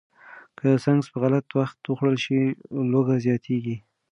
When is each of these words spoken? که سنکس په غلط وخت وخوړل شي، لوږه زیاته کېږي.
که 0.57 0.67
سنکس 0.83 1.07
په 1.11 1.17
غلط 1.23 1.45
وخت 1.59 1.77
وخوړل 1.85 2.17
شي، 2.25 2.41
لوږه 2.91 3.15
زیاته 3.23 3.43
کېږي. 3.47 3.75